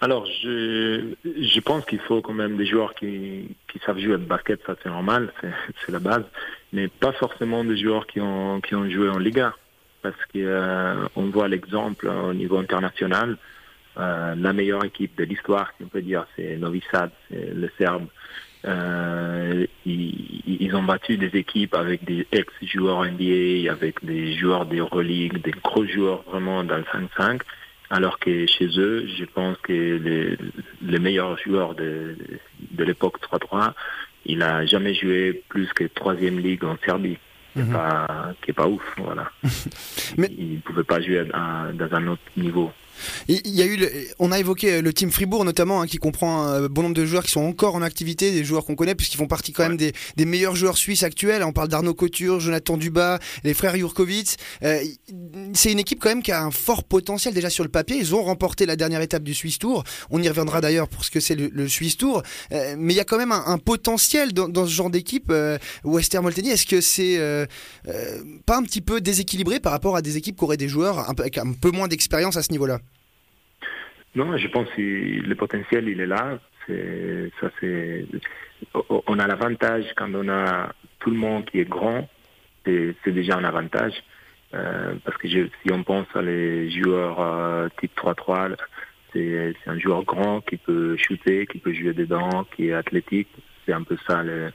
Alors, 0.00 0.26
je, 0.26 1.14
je 1.24 1.60
pense 1.60 1.84
qu'il 1.84 2.00
faut 2.00 2.20
quand 2.22 2.34
même 2.34 2.56
des 2.56 2.66
joueurs 2.66 2.92
qui, 2.96 3.54
qui 3.68 3.78
savent 3.86 4.00
jouer 4.00 4.16
au 4.16 4.18
basket, 4.18 4.60
ça 4.66 4.74
c'est 4.82 4.88
normal, 4.88 5.32
c'est 5.86 5.92
la 5.92 6.00
base, 6.00 6.24
mais 6.72 6.88
pas 6.88 7.12
forcément 7.12 7.62
des 7.62 7.76
joueurs 7.76 8.08
qui 8.08 8.20
ont, 8.20 8.60
qui 8.60 8.74
ont 8.74 8.90
joué 8.90 9.08
en 9.08 9.18
Liga, 9.18 9.54
parce 10.02 10.16
qu'on 10.32 10.40
euh, 10.40 11.30
voit 11.32 11.46
l'exemple 11.46 12.08
au 12.08 12.34
niveau 12.34 12.58
international, 12.58 13.38
euh, 13.98 14.34
la 14.34 14.52
meilleure 14.52 14.84
équipe 14.84 15.16
de 15.16 15.24
l'histoire, 15.24 15.72
si 15.76 15.84
on 15.84 15.88
peut 15.88 16.02
dire, 16.02 16.26
c'est 16.34 16.56
Novi 16.56 16.82
Sad, 16.90 17.10
c'est 17.30 17.54
le 17.54 17.70
Serbe. 17.78 18.06
Euh, 18.64 19.66
ont 20.74 20.82
battu 20.82 21.16
des 21.16 21.36
équipes 21.38 21.74
avec 21.74 22.04
des 22.04 22.26
ex-joueurs 22.32 23.04
NBA, 23.04 23.70
avec 23.70 24.04
des 24.04 24.34
joueurs 24.34 24.66
des 24.66 24.78
Euroleague, 24.78 25.40
des 25.42 25.52
gros 25.62 25.86
joueurs 25.86 26.22
vraiment 26.22 26.64
dans 26.64 26.76
le 26.76 26.84
5-5. 26.84 27.40
Alors 27.90 28.18
que 28.18 28.46
chez 28.46 28.68
eux, 28.78 29.06
je 29.18 29.24
pense 29.24 29.56
que 29.58 29.72
les, 29.72 30.38
les 30.82 30.98
meilleurs 30.98 31.38
joueurs 31.38 31.74
de, 31.74 32.16
de 32.70 32.84
l'époque 32.84 33.18
3-3, 33.20 33.72
il 34.24 34.42
a 34.42 34.64
jamais 34.64 34.94
joué 34.94 35.42
plus 35.48 35.72
que 35.72 35.84
troisième 35.84 36.38
ligue 36.38 36.64
en 36.64 36.76
Serbie. 36.84 37.18
Qui 37.52 37.58
n'est 37.58 37.64
mhm. 37.66 37.72
pas, 37.72 38.34
pas, 38.56 38.66
ouf, 38.66 38.82
voilà. 38.96 39.30
Mais... 40.16 40.30
Il 40.38 40.54
ne 40.54 40.60
pouvait 40.60 40.84
pas 40.84 41.02
jouer 41.02 41.24
dans 41.24 41.88
un 41.92 42.06
autre 42.06 42.22
niveau. 42.36 42.72
Il 43.28 43.40
y 43.46 43.62
a 43.62 43.66
eu, 43.66 43.86
on 44.18 44.32
a 44.32 44.38
évoqué 44.38 44.80
le 44.80 44.92
team 44.92 45.10
Fribourg 45.10 45.44
notamment, 45.44 45.82
hein, 45.82 45.86
qui 45.86 45.98
comprend 45.98 46.42
un 46.42 46.66
bon 46.68 46.82
nombre 46.82 46.94
de 46.94 47.04
joueurs 47.04 47.24
qui 47.24 47.30
sont 47.30 47.40
encore 47.40 47.74
en 47.74 47.82
activité, 47.82 48.32
des 48.32 48.44
joueurs 48.44 48.64
qu'on 48.64 48.74
connaît, 48.74 48.94
puisqu'ils 48.94 49.16
font 49.16 49.26
partie 49.26 49.52
quand 49.52 49.68
même 49.68 49.76
des, 49.76 49.92
meilleurs 50.24 50.56
joueurs 50.56 50.76
suisses 50.76 51.02
actuels. 51.02 51.42
On 51.42 51.52
parle 51.52 51.68
d'Arnaud 51.68 51.94
Couture, 51.94 52.40
Jonathan 52.40 52.76
Dubas, 52.76 53.18
les 53.44 53.54
frères 53.54 53.76
Jurkovic. 53.76 54.36
Euh, 54.62 54.82
c'est 55.52 55.72
une 55.72 55.78
équipe 55.78 56.00
quand 56.00 56.08
même 56.08 56.22
qui 56.22 56.32
a 56.32 56.42
un 56.42 56.50
fort 56.50 56.84
potentiel 56.84 57.34
déjà 57.34 57.50
sur 57.50 57.64
le 57.64 57.70
papier. 57.70 57.96
Ils 57.98 58.14
ont 58.14 58.22
remporté 58.22 58.66
la 58.66 58.76
dernière 58.76 59.00
étape 59.00 59.22
du 59.22 59.34
Swiss 59.34 59.58
Tour. 59.58 59.84
On 60.10 60.22
y 60.22 60.28
reviendra 60.28 60.60
d'ailleurs 60.60 60.88
pour 60.88 61.04
ce 61.04 61.10
que 61.10 61.20
c'est 61.20 61.34
le, 61.34 61.48
le, 61.52 61.68
Swiss 61.68 61.96
Tour. 61.96 62.22
Euh, 62.52 62.74
mais 62.78 62.94
il 62.94 62.96
y 62.96 63.00
a 63.00 63.04
quand 63.04 63.18
même 63.18 63.32
un, 63.32 63.58
potentiel 63.58 64.32
dans, 64.32 64.66
ce 64.66 64.70
genre 64.70 64.90
d'équipe. 64.90 65.30
Euh, 65.30 65.58
Wester 65.84 66.20
Molteni, 66.20 66.50
est-ce 66.50 66.66
que 66.66 66.80
c'est 66.80 67.18
pas 68.46 68.56
un 68.56 68.62
petit 68.62 68.80
peu 68.80 69.00
déséquilibré 69.00 69.60
par 69.60 69.72
rapport 69.72 69.96
à 69.96 70.02
des 70.02 70.16
équipes 70.16 70.36
qui 70.36 70.44
auraient 70.44 70.56
des 70.56 70.68
joueurs 70.68 71.08
avec 71.10 71.38
un 71.38 71.52
peu 71.52 71.70
moins 71.70 71.88
d'expérience 71.88 72.36
à 72.36 72.42
ce 72.42 72.52
niveau-là? 72.52 72.78
Non, 74.14 74.36
je 74.36 74.48
pense 74.48 74.68
que 74.70 74.80
le 74.80 75.34
potentiel, 75.34 75.88
il 75.88 76.00
est 76.00 76.06
là. 76.06 76.38
Ça, 76.68 77.50
c'est, 77.60 78.06
on 78.74 79.18
a 79.18 79.26
l'avantage 79.26 79.86
quand 79.96 80.14
on 80.14 80.28
a 80.28 80.72
tout 81.00 81.10
le 81.10 81.16
monde 81.16 81.44
qui 81.46 81.60
est 81.60 81.68
grand, 81.68 82.08
c'est, 82.64 82.94
déjà 83.06 83.36
un 83.36 83.44
avantage. 83.44 83.94
Euh, 84.54 84.94
parce 85.04 85.16
que 85.16 85.28
si 85.28 85.72
on 85.72 85.82
pense 85.82 86.06
à 86.14 86.20
les 86.20 86.70
joueurs 86.70 87.20
euh, 87.20 87.68
type 87.80 87.92
3-3, 87.96 88.54
c'est, 89.12 89.54
un 89.66 89.78
joueur 89.78 90.04
grand 90.04 90.42
qui 90.42 90.58
peut 90.58 90.96
shooter, 90.98 91.46
qui 91.46 91.58
peut 91.58 91.72
jouer 91.72 91.94
dedans, 91.94 92.46
qui 92.54 92.68
est 92.68 92.74
athlétique. 92.74 93.28
C'est 93.64 93.72
un 93.72 93.82
peu 93.82 93.96
ça 94.06 94.22
les, 94.22 94.48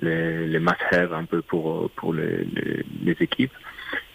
les, 0.00 0.46
les 0.46 0.58
must-have 0.58 1.12
un 1.12 1.24
peu 1.24 1.40
pour, 1.42 1.90
pour 1.92 2.12
les, 2.14 2.46
les, 3.04 3.16
équipes. 3.20 3.52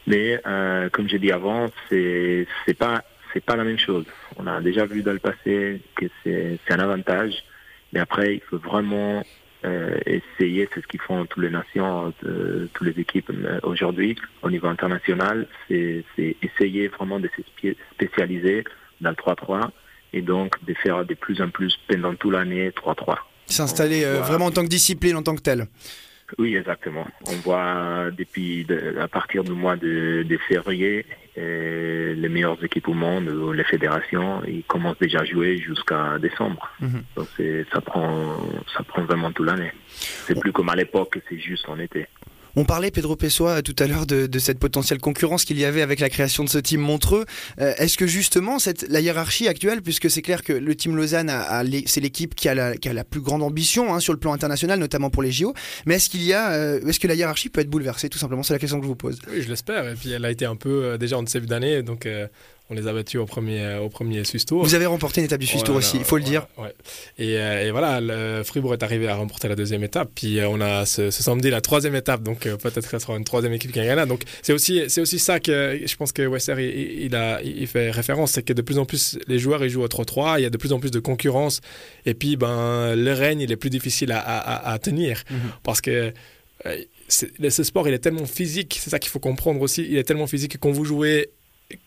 Mais 0.07 0.41
euh, 0.45 0.89
comme 0.89 1.07
j'ai 1.07 1.19
dit 1.19 1.31
avant, 1.31 1.67
c'est, 1.89 2.45
c'est 2.65 2.77
pas 2.77 3.03
c'est 3.33 3.43
pas 3.43 3.55
la 3.55 3.63
même 3.63 3.79
chose. 3.79 4.05
On 4.37 4.47
a 4.47 4.61
déjà 4.61 4.85
vu 4.85 5.03
dans 5.03 5.13
le 5.13 5.19
passé 5.19 5.81
que 5.95 6.05
c'est 6.23 6.59
un 6.69 6.79
avantage, 6.79 7.43
mais 7.91 7.99
après, 7.99 8.35
il 8.35 8.41
faut 8.41 8.57
vraiment 8.57 9.23
euh, 9.65 9.97
essayer, 10.05 10.67
c'est 10.73 10.81
ce 10.81 10.87
qu'ils 10.87 10.99
font 10.99 11.25
toutes 11.25 11.43
les 11.43 11.49
nations, 11.49 12.13
toutes 12.73 12.87
les 12.87 12.99
équipes 12.99 13.29
euh, 13.29 13.59
aujourd'hui 13.63 14.17
au 14.41 14.49
niveau 14.49 14.67
international, 14.67 15.47
c'est 15.69 16.03
essayer 16.19 16.89
vraiment 16.89 17.19
de 17.19 17.29
se 17.37 17.71
spécialiser 17.93 18.65
dans 18.99 19.11
le 19.11 19.15
3-3 19.15 19.69
et 20.11 20.21
donc 20.21 20.61
de 20.65 20.73
faire 20.73 21.05
de 21.05 21.13
plus 21.13 21.41
en 21.41 21.49
plus 21.49 21.79
pendant 21.87 22.13
toute 22.15 22.33
l'année 22.33 22.71
3-3. 22.71 23.17
S'installer 23.45 24.03
euh, 24.03 24.19
vraiment 24.19 24.47
en 24.47 24.51
tant 24.51 24.63
que 24.63 24.69
discipline, 24.69 25.15
en 25.15 25.23
tant 25.23 25.35
que 25.35 25.41
telle. 25.41 25.67
Oui, 26.37 26.57
exactement. 26.57 27.07
On 27.27 27.35
voit 27.37 28.09
depuis 28.11 28.67
à 28.99 29.07
partir 29.07 29.45
du 29.45 29.51
mois 29.51 29.77
de, 29.77 30.25
février 30.47 31.05
les 31.35 32.29
meilleures 32.29 32.63
équipes 32.63 32.87
au 32.87 32.93
monde, 32.93 33.29
les 33.55 33.63
fédérations, 33.63 34.43
ils 34.45 34.63
commencent 34.63 34.99
déjà 34.99 35.21
à 35.21 35.25
jouer 35.25 35.57
jusqu'à 35.57 36.19
décembre. 36.19 36.69
Mhm. 36.79 37.03
Donc 37.15 37.27
ça 37.73 37.81
prend 37.81 38.37
ça 38.75 38.83
prend 38.83 39.03
vraiment 39.03 39.31
toute 39.31 39.47
l'année. 39.47 39.71
C'est 39.87 40.39
plus 40.39 40.51
comme 40.51 40.69
à 40.69 40.75
l'époque, 40.75 41.19
c'est 41.27 41.39
juste 41.39 41.67
en 41.69 41.79
été. 41.79 42.07
On 42.55 42.65
parlait, 42.65 42.91
Pedro 42.91 43.15
Pessoa, 43.15 43.63
tout 43.63 43.75
à 43.79 43.87
l'heure 43.87 44.05
de, 44.05 44.39
cette 44.39 44.59
potentielle 44.59 44.99
concurrence 44.99 45.43
qu'il 45.43 45.57
y 45.57 45.65
avait 45.65 45.81
avec 45.81 45.99
la 45.99 46.09
création 46.09 46.43
de 46.43 46.49
ce 46.49 46.59
team 46.59 46.81
Montreux. 46.81 47.25
Euh, 47.59 47.73
est-ce 47.77 47.97
que 47.97 48.05
justement, 48.05 48.59
cette, 48.59 48.85
la 48.89 48.99
hiérarchie 48.99 49.47
actuelle, 49.47 49.81
puisque 49.81 50.09
c'est 50.09 50.21
clair 50.21 50.43
que 50.43 50.53
le 50.53 50.75
team 50.75 50.95
Lausanne, 50.95 51.29
a, 51.29 51.63
c'est 51.87 52.01
l'équipe 52.01 52.35
qui, 52.35 52.47
a 52.49 52.53
la 52.53 53.03
plus 53.03 53.21
grande 53.21 53.41
ambition 53.41 53.93
hein, 53.93 53.99
sur 53.99 54.13
le 54.13 54.19
plan 54.19 54.33
international, 54.33 54.79
notamment 54.79 55.09
pour 55.09 55.23
les 55.23 55.31
JO, 55.31 55.53
mais 55.85 55.95
est-ce 55.95 56.09
qu'il 56.09 56.23
y 56.23 56.33
a, 56.33 56.51
euh, 56.51 56.85
est-ce 56.85 56.99
que 56.99 57.07
la 57.07 57.15
hiérarchie 57.15 57.49
peut 57.49 57.61
être 57.61 57.69
bouleversée 57.69 58.09
Tout 58.09 58.19
simplement, 58.19 58.43
c'est 58.43 58.53
la 58.53 58.59
question 58.59 58.77
que 58.77 58.83
je 58.83 58.89
vous 58.89 58.95
pose. 58.95 59.19
Oui, 59.31 59.41
je 59.41 59.49
l'espère. 59.49 59.89
Et 59.89 59.95
puis 59.95 60.11
elle 60.11 60.25
a 60.25 60.29
été 60.29 60.45
un 60.45 60.55
peu 60.55 60.83
euh, 60.83 60.97
déjà 60.97 61.17
en 61.17 61.23
début 61.23 61.47
d'année, 61.47 61.81
donc 61.81 62.07
on 62.73 62.75
les 62.75 62.87
a 62.87 62.93
battus 62.93 63.19
au 63.19 63.25
premier, 63.25 63.61
euh, 63.61 63.79
au 63.79 63.89
premier 63.89 64.23
Swiss 64.23 64.45
Tour. 64.45 64.63
Vous 64.63 64.75
avez 64.75 64.85
remporté 64.85 65.21
une 65.21 65.25
étape 65.25 65.39
du 65.39 65.45
Swiss 65.45 65.63
Tour 65.63 65.75
aussi, 65.75 65.97
il 65.97 66.03
faut 66.03 66.17
le 66.17 66.23
dire. 66.23 66.47
Euh, 67.19 67.67
et, 67.67 67.71
voilà, 67.71 68.01
le 68.01 68.43
Fribourg 68.43 68.73
est 68.73 68.83
arrivé 68.83 69.07
à 69.07 69.15
remporter 69.15 69.47
la 69.47 69.55
deuxième 69.55 69.83
étape. 69.83 70.09
Puis 70.15 70.39
euh, 70.39 70.49
on 70.49 70.59
a 70.59 70.85
ce, 70.85 71.11
samedi 71.11 71.49
la 71.49 71.61
troisième 71.61 71.95
étape, 71.95 72.23
donc 72.23 72.39
peut-être 72.39 72.81
que 72.81 72.89
ce 72.89 72.99
sera 72.99 73.15
une 73.15 73.23
troisième 73.23 73.53
équipe 73.53 73.71
qui 73.71 73.79
gagnera. 73.79 74.05
Donc 74.05 74.23
c'est 74.41 74.53
aussi, 74.53 74.81
c'est 74.87 75.01
aussi 75.01 75.19
ça 75.19 75.39
que 75.39 75.79
je 75.85 75.95
pense 75.95 76.11
que 76.11 76.25
Wester 76.25 76.55
il, 76.59 77.15
a, 77.15 77.41
il 77.43 77.67
fait 77.67 77.91
référence, 77.91 78.31
c'est 78.31 78.43
que 78.43 78.53
de 78.53 78.61
plus 78.61 78.79
en 78.79 78.85
plus 78.85 79.17
les 79.27 79.39
joueurs 79.39 79.63
ils 79.63 79.69
jouent 79.69 79.83
au 79.83 79.87
3-3, 79.87 80.39
il 80.39 80.43
y 80.43 80.45
a 80.45 80.49
de 80.49 80.57
plus 80.57 80.73
en 80.73 80.79
plus 80.79 80.91
de 80.91 80.99
concurrence. 80.99 81.61
Et 82.05 82.13
puis 82.13 82.35
ben, 82.35 82.95
le 82.95 83.13
règne 83.13 83.41
il 83.41 83.51
est 83.51 83.57
plus 83.57 83.69
difficile 83.69 84.11
à, 84.11 84.77
tenir 84.81 85.23
mhm. 85.29 85.37
parce 85.61 85.81
que 85.81 86.11
ce 87.09 87.63
sport 87.63 87.87
il 87.87 87.93
est 87.93 87.99
tellement 87.99 88.25
physique, 88.25 88.79
c'est 88.81 88.89
ça 88.89 88.99
qu'il 88.99 89.11
faut 89.11 89.19
comprendre 89.19 89.61
aussi, 89.61 89.85
il 89.87 89.97
est 89.97 90.03
tellement 90.03 90.27
physique 90.27 90.53
que 90.53 90.57
quand 90.57 90.71
vous 90.71 90.85
jouez 90.85 91.29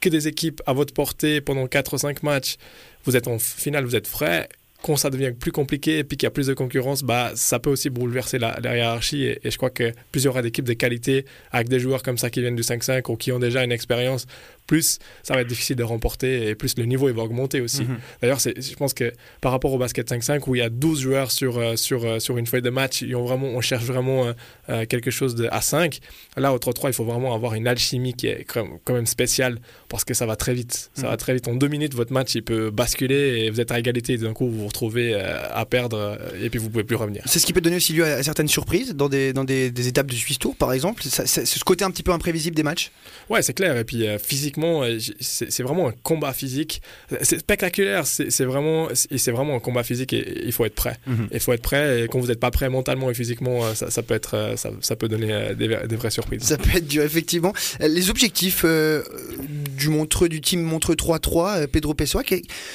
que 0.00 0.08
des 0.08 0.28
équipes 0.28 0.62
à 0.66 0.72
votre 0.72 0.92
portée 0.92 1.40
pendant 1.40 1.66
4 1.66 1.94
ou 1.94 1.98
5 1.98 2.22
matchs, 2.22 2.56
vous 3.04 3.16
êtes 3.16 3.28
en 3.28 3.38
finale, 3.38 3.84
vous 3.84 3.96
êtes 3.96 4.06
frais. 4.06 4.48
Quand 4.82 4.96
ça 4.96 5.10
devient 5.10 5.32
plus 5.32 5.52
compliqué 5.52 5.98
et 5.98 6.04
puis 6.04 6.16
qu'il 6.16 6.26
y 6.26 6.28
a 6.28 6.30
plus 6.30 6.46
de 6.46 6.54
concurrence, 6.54 7.02
bah, 7.02 7.32
ça 7.34 7.58
peut 7.58 7.70
aussi 7.70 7.90
bouleverser 7.90 8.38
la, 8.38 8.58
hiérarchie. 8.62 9.24
Et, 9.24 9.40
et, 9.42 9.50
je 9.50 9.56
crois 9.56 9.70
que 9.70 9.92
plusieurs 10.12 10.40
d'équipes 10.42 10.66
de 10.66 10.74
qualité 10.74 11.24
avec 11.50 11.68
des 11.68 11.80
joueurs 11.80 12.02
comme 12.02 12.18
ça 12.18 12.30
qui 12.30 12.40
viennent 12.40 12.56
du 12.56 12.62
5-5 12.62 13.10
ou 13.10 13.16
qui 13.16 13.32
ont 13.32 13.38
déjà 13.38 13.64
une 13.64 13.72
expérience 13.72 14.26
plus 14.66 14.98
ça 15.22 15.34
va 15.34 15.40
être 15.40 15.48
difficile 15.48 15.76
de 15.76 15.82
remporter 15.82 16.48
et 16.48 16.54
plus 16.54 16.76
le 16.76 16.84
niveau 16.84 17.08
il 17.08 17.14
va 17.14 17.22
augmenter 17.22 17.60
aussi. 17.60 17.82
Mhm. 17.82 17.98
D'ailleurs, 18.22 18.38
je 18.40 18.74
pense 18.74 18.94
que 18.94 19.12
par 19.40 19.52
rapport 19.52 19.72
au 19.72 19.78
basket 19.78 20.10
5-5 20.10 20.42
où 20.46 20.54
il 20.54 20.58
y 20.58 20.62
a 20.62 20.70
12 20.70 21.00
joueurs 21.00 21.30
sur, 21.30 21.58
euh, 21.58 21.76
sur, 21.76 22.04
euh, 22.04 22.18
sur 22.18 22.38
une 22.38 22.46
feuille 22.46 22.62
de 22.62 22.70
match, 22.70 23.04
ont 23.14 23.24
vraiment, 23.24 23.46
on 23.46 23.60
cherche 23.60 23.84
vraiment 23.84 24.32
euh, 24.68 24.84
quelque 24.86 25.10
chose 25.10 25.34
de, 25.34 25.48
à 25.50 25.60
5. 25.60 26.00
Là, 26.36 26.52
au 26.52 26.58
3-3, 26.58 26.88
il 26.88 26.92
faut 26.92 27.04
vraiment 27.04 27.34
avoir 27.34 27.54
une 27.54 27.66
alchimie 27.66 28.14
qui 28.14 28.26
est 28.26 28.44
quand 28.44 28.92
même 28.92 29.06
spéciale 29.06 29.58
parce 29.88 30.04
que 30.04 30.14
ça 30.14 30.26
va 30.26 30.36
très 30.36 30.54
vite. 30.54 30.90
Ça 30.94 31.02
mhm. 31.02 31.08
va 31.08 31.16
très 31.16 31.34
vite. 31.34 31.48
En 31.48 31.54
deux 31.54 31.68
minutes, 31.68 31.94
votre 31.94 32.12
match 32.12 32.34
il 32.34 32.42
peut 32.42 32.70
basculer 32.70 33.44
et 33.44 33.50
vous 33.50 33.60
êtes 33.60 33.70
à 33.70 33.78
égalité 33.78 34.14
et 34.14 34.18
d'un 34.18 34.32
coup 34.32 34.48
vous 34.48 34.60
vous 34.60 34.66
retrouvez 34.66 35.14
à 35.14 35.64
perdre 35.64 36.18
et 36.40 36.50
puis 36.50 36.58
vous 36.58 36.70
pouvez 36.70 36.84
plus 36.84 36.96
revenir. 36.96 37.22
C'est 37.26 37.38
ce 37.38 37.46
qui 37.46 37.52
peut 37.52 37.60
donner 37.60 37.76
aussi 37.76 37.92
lieu 37.92 38.04
à 38.04 38.22
certaines 38.22 38.48
surprises 38.48 38.94
dans 38.94 39.08
des, 39.08 39.32
dans 39.32 39.44
des, 39.44 39.88
étapes 39.88 40.06
de 40.06 40.14
Swiss 40.14 40.38
Tour, 40.38 40.56
par 40.56 40.72
exemple. 40.72 41.02
C'est 41.04 41.46
ce 41.46 41.64
côté 41.64 41.84
un 41.84 41.90
petit 41.90 42.02
peu 42.02 42.12
imprévisible 42.12 42.56
des 42.56 42.62
matchs? 42.62 42.90
Ouais, 43.28 43.42
c'est 43.42 43.54
clair. 43.54 43.76
Et 43.76 43.84
puis 43.84 44.06
physiquement, 44.56 44.82
c'est 45.20 45.62
vraiment 45.62 45.88
un 45.88 45.92
combat 46.02 46.32
physique. 46.32 46.82
C'est 47.22 47.38
spectaculaire. 47.38 48.06
C'est 48.06 48.44
vraiment, 48.44 48.88
c'est 48.94 49.30
vraiment 49.30 49.56
un 49.56 49.60
combat 49.60 49.82
physique 49.82 50.12
et 50.12 50.44
il 50.44 50.52
faut 50.52 50.64
être 50.64 50.74
prêt. 50.74 50.98
Mhm. 51.06 51.28
Il 51.32 51.40
faut 51.40 51.52
être 51.52 51.62
prêt. 51.62 52.04
Et 52.04 52.08
quand 52.08 52.18
vous 52.18 52.28
n'êtes 52.28 52.40
pas 52.40 52.50
prêt 52.50 52.68
mentalement 52.68 53.10
et 53.10 53.14
physiquement, 53.14 53.74
ça, 53.74 54.02
peut 54.02 54.14
être, 54.14 54.54
ça, 54.56 54.70
ça 54.80 54.96
peut 54.96 55.08
donner 55.08 55.54
des, 55.54 55.68
des, 55.86 55.96
vraies 55.96 56.10
surprises. 56.10 56.42
Ça 56.42 56.56
peut 56.56 56.76
être 56.76 56.86
dur, 56.86 57.02
effectivement. 57.02 57.52
Les 57.80 58.10
objectifs 58.10 58.64
du 58.64 59.88
Montreux, 59.88 60.28
du 60.28 60.40
team 60.40 60.62
Montreux 60.62 60.94
3-3, 60.94 61.66
Pedro 61.66 61.94
Pessoa, 61.94 62.22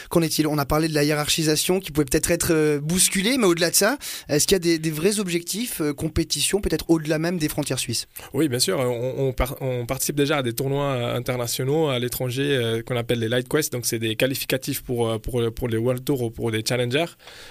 qu'en 0.10 0.22
est-il? 0.22 0.48
On 0.48 0.58
a 0.58 0.66
parlé 0.66 0.88
de 0.88 0.94
la 0.94 1.04
hiérarchisation 1.04 1.80
qui 1.80 1.92
pouvait 1.92 2.06
peut-être 2.06 2.32
être 2.32 2.80
bousculée, 2.80 3.38
mais 3.38 3.46
au-delà 3.46 3.72
de 3.72 3.76
ça, 3.76 3.98
est-ce 4.30 4.48
qu'il 4.48 4.56
y 4.66 4.74
a 4.74 4.78
des, 4.78 4.92
vrais 4.92 5.20
objectifs, 5.20 5.82
compétition, 5.98 6.62
peut-être 6.62 6.90
au-delà 6.90 7.20
même 7.20 7.38
des 7.38 7.50
frontières 7.50 7.80
suisses? 7.80 8.08
Oui, 8.34 8.50
bien 8.50 8.60
sûr. 8.60 8.80
On, 8.80 9.34
on, 9.62 9.86
participe 9.86 10.16
déjà 10.16 10.38
à 10.38 10.44
des 10.44 10.54
tournois 10.54 11.14
internationaux 11.14 11.71
à 11.90 12.00
l'étranger 12.00 12.82
qu'on 12.86 12.96
appelle 12.96 13.20
les 13.20 13.30
Light 13.30 13.48
Quest. 13.48 13.72
Donc, 13.74 13.86
c'est 13.86 14.00
des 14.00 14.16
qualificatifs 14.16 14.82
pour, 14.82 15.20
pour, 15.22 15.42
pour 15.54 15.68
les 15.68 15.78
World 15.78 16.04
Tour 16.04 16.22
ou 16.22 16.30
pour 16.30 16.52
les 16.52 16.64
Challengers. 16.68 17.06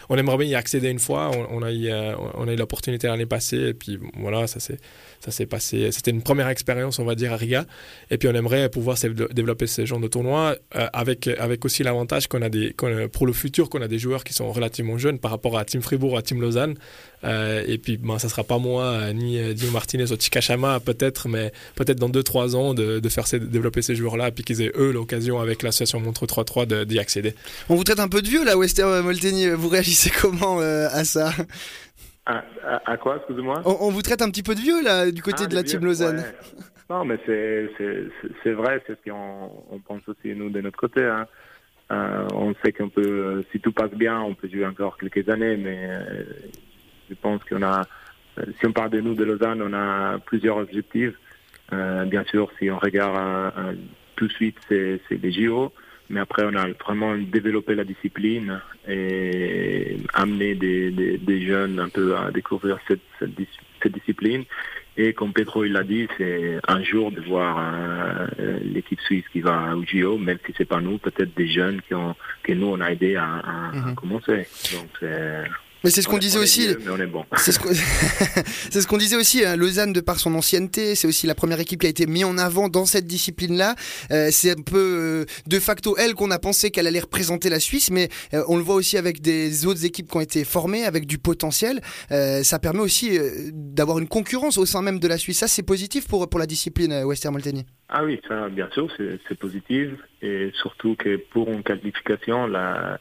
On 0.08 0.16
aimerait 0.16 0.38
bien 0.38 0.46
y 0.46 0.54
accéder 0.54 0.90
une 0.90 0.98
fois. 0.98 1.30
On, 1.50 1.62
a 1.62 1.72
eu, 1.72 1.90
a 1.90 2.16
eu 2.52 2.56
l'opportunité 2.56 3.06
l'année 3.06 3.26
passée. 3.26 3.68
Et 3.68 3.74
puis, 3.74 3.98
voilà, 4.16 4.46
ça 4.46 4.60
s'est 4.60 4.78
ça 5.20 5.30
s'est 5.30 5.46
passé. 5.46 5.92
C'était 5.92 6.10
une 6.10 6.22
première 6.22 6.48
expérience, 6.48 6.98
on 6.98 7.04
va 7.04 7.14
dire, 7.14 7.32
à 7.32 7.36
Riga. 7.36 7.66
Et 8.10 8.16
puis 8.16 8.26
on 8.28 8.34
aimerait 8.34 8.70
pouvoir 8.70 8.96
développer 9.32 9.66
ce 9.66 9.84
genre 9.84 10.00
de 10.00 10.08
tournoi 10.08 10.56
euh, 10.76 10.88
avec, 10.92 11.28
avec 11.28 11.64
aussi 11.64 11.82
l'avantage 11.82 12.26
qu'on 12.26 12.42
a 12.42 13.08
pour 13.08 13.26
le 13.26 13.32
futur, 13.32 13.68
qu'on 13.68 13.82
a 13.82 13.88
des 13.88 13.98
joueurs 13.98 14.24
qui 14.24 14.32
sont 14.32 14.50
relativement 14.50 14.96
jeunes 14.96 15.18
par 15.18 15.30
rapport 15.30 15.58
à 15.58 15.64
Team 15.64 15.82
Fribourg, 15.82 16.16
à 16.16 16.22
Team 16.22 16.40
Lausanne. 16.40 16.74
Euh, 17.22 17.62
et 17.66 17.76
puis, 17.76 17.98
ben, 17.98 18.18
ça 18.18 18.30
sera 18.30 18.44
pas 18.44 18.56
moi, 18.56 18.84
euh, 18.84 19.12
ni 19.12 19.54
Dio 19.54 19.70
Martinez 19.70 20.10
ou 20.10 20.16
Chikashama, 20.18 20.80
peut-être, 20.80 21.28
mais 21.28 21.52
peut-être 21.74 21.98
dans 21.98 22.08
2-3 22.08 22.56
ans 22.56 22.72
de, 22.72 22.98
de 22.98 23.08
faire 23.10 23.24
développer 23.32 23.82
ces 23.82 23.94
joueurs-là, 23.94 24.28
et 24.28 24.32
puis 24.32 24.42
qu'ils 24.42 24.62
aient 24.62 24.72
eux 24.74 24.90
l'occasion 24.90 25.38
avec 25.38 25.62
l'association 25.62 26.00
Montre 26.00 26.24
3-3 26.24 26.84
d'y 26.86 26.98
accéder. 26.98 27.34
On 27.68 27.76
vous 27.76 27.84
traite 27.84 28.00
un 28.00 28.08
peu 28.08 28.22
de 28.22 28.28
vieux 28.28 28.44
là, 28.44 28.56
Wester 28.56 28.84
Molteni. 29.02 29.50
Vous 29.50 29.68
réagissez 29.68 30.10
comment 30.18 30.60
à 30.60 31.04
ça? 31.04 31.34
À, 32.26 32.96
quoi, 32.96 33.16
excusez-moi? 33.16 33.62
On, 33.64 33.90
vous 33.90 34.02
traite 34.02 34.22
un 34.22 34.30
petit 34.30 34.42
peu 34.42 34.54
de 34.54 34.60
vieux, 34.60 34.82
là, 34.82 35.10
du 35.10 35.22
côté 35.22 35.44
ah, 35.44 35.46
de 35.46 35.54
la 35.54 35.62
Team 35.62 35.84
Lausanne. 35.84 36.24
Non, 36.88 37.04
mais 37.04 37.18
c'est 37.26 38.52
vrai, 38.52 38.82
c'est 38.86 38.98
ce 38.98 39.10
qu'on 39.10 39.50
on 39.70 39.78
pense 39.78 40.02
aussi, 40.08 40.34
nous, 40.34 40.50
de 40.50 40.60
notre 40.60 40.78
côté. 40.78 41.04
Hein. 41.04 41.26
Euh, 41.92 42.26
on 42.34 42.54
sait 42.64 42.72
qu'on 42.72 42.88
peut, 42.88 43.44
si 43.50 43.60
tout 43.60 43.72
passe 43.72 43.90
bien, 43.92 44.20
on 44.20 44.34
peut 44.34 44.48
jouer 44.48 44.66
encore 44.66 44.96
quelques 44.96 45.28
années, 45.28 45.56
mais 45.56 45.78
euh, 45.82 46.22
je 47.08 47.14
pense 47.14 47.42
qu'on 47.44 47.62
a, 47.62 47.82
si 48.58 48.66
on 48.66 48.72
parle 48.72 48.90
de 48.90 49.00
nous, 49.00 49.14
de 49.14 49.24
Lausanne, 49.24 49.60
on 49.62 49.72
a 49.72 50.18
plusieurs 50.18 50.58
objectifs. 50.58 51.14
Euh, 51.72 52.04
bien 52.04 52.24
sûr, 52.24 52.50
si 52.58 52.70
on 52.70 52.78
regarde 52.78 53.76
tout 54.16 54.28
de 54.28 54.32
suite, 54.32 54.56
c'est 54.68 55.00
les 55.10 55.32
JO. 55.32 55.72
Mais 56.10 56.20
après, 56.20 56.44
on 56.44 56.56
a 56.56 56.66
vraiment 56.84 57.16
développé 57.16 57.76
la 57.76 57.84
discipline 57.84 58.60
et 58.88 59.96
amené 60.12 60.56
des, 60.56 60.90
des, 60.90 61.46
jeunes 61.46 61.78
un 61.78 61.88
peu 61.88 62.16
à 62.16 62.32
découvrir 62.32 62.78
cette, 62.88 63.00
cette, 63.20 63.92
discipline. 63.92 64.44
Et 64.96 65.14
comme 65.14 65.32
Pedro 65.32 65.64
il 65.64 65.72
l'a 65.72 65.84
dit, 65.84 66.08
c'est 66.18 66.58
un 66.66 66.82
jour 66.82 67.12
de 67.12 67.20
voir 67.20 67.58
euh, 68.38 68.58
l'équipe 68.62 69.00
suisse 69.00 69.24
qui 69.32 69.40
va 69.40 69.76
au 69.76 69.84
JO, 69.84 70.18
même 70.18 70.38
si 70.44 70.52
c'est 70.58 70.64
pas 70.64 70.80
nous, 70.80 70.98
peut-être 70.98 71.34
des 71.36 71.46
jeunes 71.46 71.80
qui 71.82 71.94
ont, 71.94 72.16
que 72.42 72.52
nous 72.52 72.66
on 72.66 72.80
a 72.80 72.90
aidé 72.90 73.14
à, 73.14 73.24
à, 73.24 73.68
à 73.68 73.72
mhm. 73.72 73.94
commencer. 73.94 74.48
Donc 74.74 74.88
c'est 74.98 75.44
mais 75.82 75.90
c'est 75.90 76.02
ce 76.02 76.08
qu'on 76.08 76.18
disait 76.18 76.38
aussi. 76.38 76.68
C'est 77.36 77.52
ce 78.80 78.86
qu'on 78.86 78.98
disait 78.98 79.16
aussi. 79.16 79.44
Hein, 79.44 79.56
Lausanne, 79.56 79.92
de 79.92 80.00
par 80.00 80.18
son 80.18 80.34
ancienneté, 80.34 80.94
c'est 80.94 81.08
aussi 81.08 81.26
la 81.26 81.34
première 81.34 81.60
équipe 81.60 81.80
qui 81.80 81.86
a 81.86 81.90
été 81.90 82.06
mise 82.06 82.24
en 82.24 82.38
avant 82.38 82.68
dans 82.68 82.84
cette 82.84 83.06
discipline-là. 83.06 83.74
Euh, 84.10 84.28
c'est 84.30 84.50
un 84.50 84.62
peu 84.62 84.76
euh, 84.78 85.24
de 85.46 85.58
facto 85.58 85.96
elle 85.96 86.14
qu'on 86.14 86.30
a 86.30 86.38
pensé 86.38 86.70
qu'elle 86.70 86.86
allait 86.86 87.00
représenter 87.00 87.48
la 87.48 87.60
Suisse, 87.60 87.90
mais 87.90 88.08
euh, 88.34 88.42
on 88.48 88.56
le 88.56 88.62
voit 88.62 88.74
aussi 88.74 88.98
avec 88.98 89.20
des 89.20 89.66
autres 89.66 89.84
équipes 89.84 90.10
qui 90.10 90.16
ont 90.16 90.20
été 90.20 90.44
formées, 90.44 90.84
avec 90.84 91.06
du 91.06 91.18
potentiel. 91.18 91.80
ça 92.10 92.58
permet 92.58 92.80
aussi 92.80 93.18
d'avoir 93.52 93.98
une 93.98 94.08
concurrence 94.08 94.58
au 94.58 94.66
sein 94.66 94.82
même 94.82 94.98
de 94.98 95.08
la 95.08 95.18
Suisse. 95.18 95.38
Ça, 95.38 95.48
c'est 95.48 95.62
positif 95.62 96.06
pour 96.06 96.28
pour 96.28 96.38
la 96.38 96.46
discipline 96.46 97.04
Western 97.04 97.32
Molteni. 97.32 97.64
Ah 97.88 98.04
oui, 98.04 98.20
ça, 98.28 98.48
bien 98.48 98.68
sûr, 98.72 98.88
c'est 98.96 99.38
positif 99.38 99.90
et 100.22 100.50
surtout 100.54 100.94
que 100.96 101.16
pour 101.16 101.48
une 101.48 101.62
qualification, 101.62 102.46
la, 102.46 102.98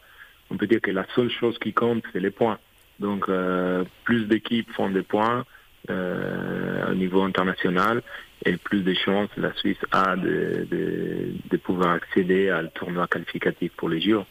on 0.50 0.58
peut 0.58 0.68
dire 0.68 0.82
que 0.82 0.92
la 0.92 1.06
seule 1.16 1.30
chose 1.30 1.58
qui 1.60 1.74
compte, 1.74 2.04
c'est 2.12 2.20
les 2.20 2.32
points. 2.32 2.58
Donc, 3.00 3.30
euh, 3.30 3.84
plus 4.04 4.26
d'équipes 4.26 4.70
font 4.74 4.90
des 4.90 5.04
points 5.04 5.46
euh, 5.90 6.92
au 6.92 6.96
niveau 6.96 7.24
international 7.24 8.02
et 8.46 8.58
plus 8.58 8.82
de 8.82 8.94
chances 8.94 9.30
la 9.38 9.54
Suisse 9.56 9.78
a 9.92 10.16
de, 10.16 10.68
de, 10.70 11.34
de, 11.50 11.58
pouvoir 11.58 11.92
accéder 11.92 12.50
à 12.50 12.62
le 12.62 12.70
tournoi 12.70 13.08
qualificatif 13.08 13.72
pour 13.76 13.90
les 13.90 14.00
JO. 14.02 14.24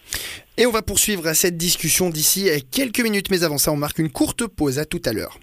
Et 0.56 0.66
on 0.66 0.70
va 0.70 0.82
poursuivre 0.82 1.32
cette 1.34 1.56
discussion 1.56 2.10
d'ici 2.10 2.48
quelques 2.70 3.00
minutes, 3.00 3.30
mais 3.30 3.44
avant 3.44 3.58
ça, 3.58 3.72
on 3.72 3.76
marque 3.76 3.98
une 3.98 4.10
courte 4.10 4.46
pause. 4.46 4.78
À 4.78 4.84
tout 4.84 5.02
à 5.04 5.12
l'heure. 5.12 5.38